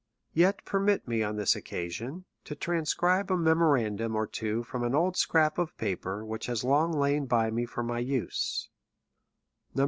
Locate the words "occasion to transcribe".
1.55-3.31